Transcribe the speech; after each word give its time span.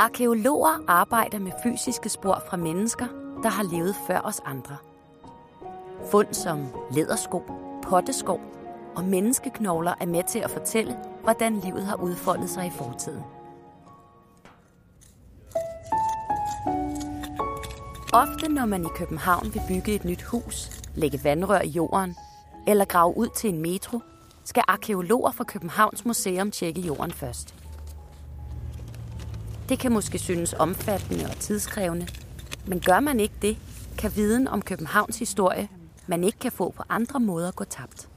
Arkeologer 0.00 0.84
arbejder 0.88 1.38
med 1.38 1.52
fysiske 1.62 2.08
spor 2.08 2.42
fra 2.48 2.56
mennesker, 2.56 3.06
der 3.42 3.48
har 3.48 3.62
levet 3.62 3.96
før 4.06 4.20
os 4.20 4.40
andre. 4.44 4.76
Fund 6.10 6.34
som 6.34 6.66
lædersko, 6.90 7.42
potteskov 7.82 8.40
og 8.96 9.04
menneskeknogler 9.04 9.94
er 10.00 10.06
med 10.06 10.22
til 10.28 10.38
at 10.38 10.50
fortælle, 10.50 10.96
hvordan 11.22 11.60
livet 11.60 11.86
har 11.86 11.96
udfoldet 11.96 12.50
sig 12.50 12.66
i 12.66 12.70
fortiden. 12.70 13.22
Ofte 18.12 18.48
når 18.48 18.66
man 18.66 18.84
i 18.84 18.88
København 18.96 19.54
vil 19.54 19.62
bygge 19.68 19.94
et 19.94 20.04
nyt 20.04 20.22
hus, 20.22 20.70
lægge 20.94 21.20
vandrør 21.24 21.60
i 21.60 21.68
jorden 21.68 22.16
eller 22.66 22.84
grave 22.84 23.16
ud 23.16 23.28
til 23.36 23.50
en 23.54 23.62
metro, 23.62 24.00
skal 24.44 24.62
arkeologer 24.68 25.30
fra 25.30 25.44
Københavns 25.44 26.04
Museum 26.04 26.50
tjekke 26.50 26.80
jorden 26.80 27.12
først. 27.12 27.57
Det 29.68 29.78
kan 29.78 29.92
måske 29.92 30.18
synes 30.18 30.54
omfattende 30.54 31.24
og 31.24 31.36
tidskrævende, 31.36 32.06
men 32.66 32.80
gør 32.80 33.00
man 33.00 33.20
ikke 33.20 33.34
det, 33.42 33.58
kan 33.98 34.16
viden 34.16 34.48
om 34.48 34.62
Københavns 34.62 35.18
historie, 35.18 35.68
man 36.06 36.24
ikke 36.24 36.38
kan 36.38 36.52
få 36.52 36.70
på 36.76 36.82
andre 36.88 37.20
måder, 37.20 37.50
gå 37.50 37.64
tabt. 37.64 38.08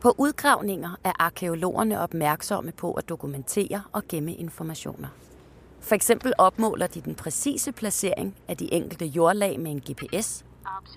På 0.00 0.14
udgravninger 0.18 0.90
er 1.04 1.12
arkeologerne 1.18 2.00
opmærksomme 2.00 2.72
på 2.72 2.92
at 2.92 3.08
dokumentere 3.08 3.82
og 3.92 4.02
gemme 4.08 4.34
informationer. 4.34 5.08
For 5.80 5.94
eksempel 5.94 6.32
opmåler 6.38 6.86
de 6.86 7.00
den 7.00 7.14
præcise 7.14 7.72
placering 7.72 8.36
af 8.48 8.56
de 8.56 8.74
enkelte 8.74 9.06
jordlag 9.06 9.60
med 9.60 9.70
en 9.70 9.80
GPS, 9.80 10.44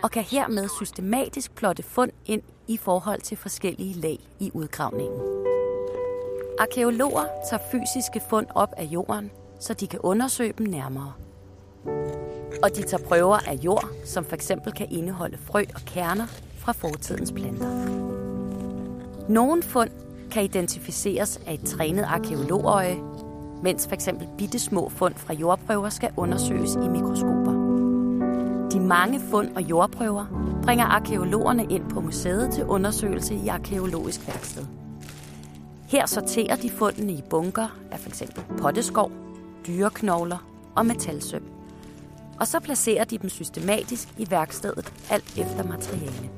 og 0.03 0.11
kan 0.11 0.23
hermed 0.23 0.69
systematisk 0.69 1.55
plotte 1.55 1.83
fund 1.83 2.11
ind 2.25 2.41
i 2.67 2.77
forhold 2.77 3.21
til 3.21 3.37
forskellige 3.37 3.93
lag 3.93 4.19
i 4.39 4.51
udgravningen. 4.53 5.54
Arkeologer 6.59 7.23
tager 7.49 7.63
fysiske 7.71 8.21
fund 8.29 8.47
op 8.55 8.73
af 8.77 8.83
jorden, 8.83 9.31
så 9.59 9.73
de 9.73 9.87
kan 9.87 9.99
undersøge 9.99 10.53
dem 10.57 10.67
nærmere. 10.67 11.13
Og 12.63 12.75
de 12.75 12.81
tager 12.83 13.03
prøver 13.03 13.37
af 13.47 13.53
jord, 13.63 13.89
som 14.05 14.25
f.eks. 14.25 14.51
kan 14.75 14.87
indeholde 14.91 15.37
frø 15.37 15.63
og 15.75 15.81
kerner 15.85 16.25
fra 16.57 16.71
fortidens 16.71 17.31
planter. 17.31 17.69
Nogle 19.29 19.63
fund 19.63 19.89
kan 20.31 20.43
identificeres 20.43 21.39
af 21.47 21.53
et 21.53 21.65
trænet 21.65 22.03
arkeologøje, 22.03 22.97
mens 23.63 23.87
f.eks. 23.87 24.09
bitte 24.37 24.59
små 24.59 24.89
fund 24.89 25.13
fra 25.15 25.33
jordprøver 25.33 25.89
skal 25.89 26.09
undersøges 26.17 26.75
i 26.75 26.87
mikroskoper. 26.87 27.51
De 28.71 28.79
mange 28.79 29.21
fund 29.31 29.55
og 29.55 29.61
jordprøver 29.61 30.25
bringer 30.63 30.85
arkeologerne 30.85 31.65
ind 31.69 31.89
på 31.89 32.01
museet 32.01 32.53
til 32.53 32.65
undersøgelse 32.65 33.35
i 33.35 33.47
arkeologisk 33.47 34.27
værksted. 34.27 34.65
Her 35.95 36.05
sorterer 36.05 36.55
de 36.55 36.69
fundene 36.69 37.13
i 37.13 37.21
bunker 37.29 37.67
af 37.91 37.99
f.eks. 37.99 38.23
potteskov, 38.57 39.11
dyreknogler 39.67 40.37
og 40.75 40.85
metalsøm. 40.85 41.43
Og 42.39 42.47
så 42.47 42.59
placerer 42.59 43.03
de 43.03 43.17
dem 43.17 43.29
systematisk 43.29 44.07
i 44.17 44.31
værkstedet, 44.31 44.93
alt 45.09 45.37
efter 45.37 45.63
materiale. 45.63 46.29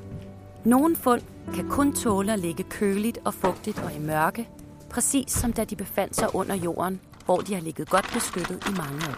Nogle 0.64 0.96
fund 0.96 1.22
kan 1.54 1.68
kun 1.68 1.92
tåle 1.92 2.32
at 2.32 2.38
ligge 2.38 2.62
køligt 2.62 3.18
og 3.24 3.34
fugtigt 3.34 3.78
og 3.78 3.92
i 3.94 3.98
mørke, 3.98 4.48
præcis 4.90 5.32
som 5.32 5.52
da 5.52 5.64
de 5.64 5.76
befandt 5.76 6.16
sig 6.16 6.34
under 6.34 6.54
jorden, 6.54 7.00
hvor 7.24 7.36
de 7.40 7.54
har 7.54 7.60
ligget 7.60 7.90
godt 7.90 8.10
beskyttet 8.12 8.68
i 8.68 8.70
mange 8.70 9.08
år. 9.08 9.16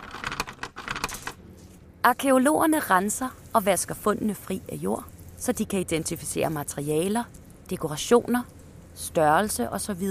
Arkeologerne 2.05 2.79
renser 2.79 3.29
og 3.53 3.67
vasker 3.67 3.95
fundene 3.95 4.35
fri 4.35 4.63
af 4.69 4.77
jord, 4.77 5.05
så 5.39 5.53
de 5.53 5.65
kan 5.65 5.81
identificere 5.81 6.51
materialer, 6.51 7.25
dekorationer, 7.71 8.43
størrelse 8.95 9.71
osv., 9.71 10.09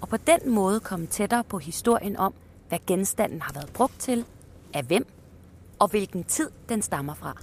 og 0.00 0.08
på 0.08 0.16
den 0.16 0.54
måde 0.54 0.80
komme 0.80 1.06
tættere 1.06 1.44
på 1.44 1.58
historien 1.58 2.16
om, 2.16 2.34
hvad 2.68 2.78
genstanden 2.86 3.42
har 3.42 3.52
været 3.52 3.72
brugt 3.72 3.98
til, 3.98 4.24
af 4.74 4.82
hvem 4.82 5.06
og 5.78 5.88
hvilken 5.88 6.24
tid 6.24 6.50
den 6.68 6.82
stammer 6.82 7.14
fra. 7.14 7.36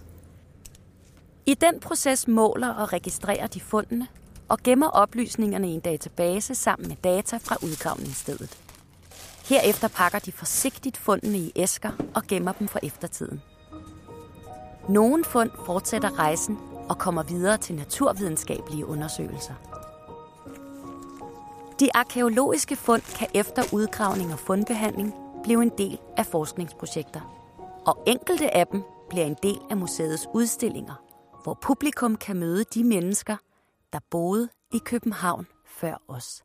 I 1.46 1.54
den 1.54 1.80
proces 1.80 2.28
måler 2.28 2.74
og 2.74 2.94
registrerer 2.94 3.48
de 3.48 3.60
fundene 3.60 4.08
og 4.50 4.58
gemmer 4.64 4.88
oplysningerne 4.88 5.70
i 5.70 5.74
en 5.74 5.80
database 5.80 6.56
sammen 6.56 6.88
med 6.88 6.96
data 7.04 7.38
fra 7.38 7.56
udgravningsstedet. 7.64 8.58
Herefter 9.46 9.88
pakker 9.88 10.20
de 10.20 10.32
forsigtigt 10.32 10.98
fundene 10.98 11.38
i 11.38 11.52
æsker 11.56 11.92
og 12.16 12.24
gemmer 12.28 12.52
dem 12.52 12.68
for 12.68 12.80
eftertiden. 12.84 13.42
Nogle 14.90 15.24
fund 15.24 15.52
fortsætter 15.66 16.20
rejsen 16.20 16.58
og 16.90 16.98
kommer 16.98 17.24
videre 17.24 17.58
til 17.58 17.76
naturvidenskabelige 17.76 18.86
undersøgelser. 18.86 19.54
De 21.80 21.90
arkeologiske 21.96 22.76
fund 22.76 23.02
kan 23.18 23.28
efter 23.34 23.64
udgravning 23.74 24.34
og 24.34 24.40
fundbehandling 24.40 25.14
blive 25.44 25.64
en 25.64 25.72
del 25.78 26.00
af 26.18 26.26
forskningsprojekter. 26.26 27.22
Og 27.86 28.04
enkelte 28.08 28.56
af 28.56 28.68
dem 28.68 28.84
bliver 29.10 29.26
en 29.26 29.36
del 29.44 29.60
af 29.70 29.78
museets 29.78 30.28
udstillinger, 30.34 31.04
hvor 31.44 31.60
publikum 31.62 32.16
kan 32.16 32.40
møde 32.40 32.64
de 32.64 32.84
mennesker, 32.84 33.38
der 33.94 34.00
boede 34.12 34.50
i 34.74 34.78
København 34.86 35.48
før 35.66 36.02
os. 36.08 36.44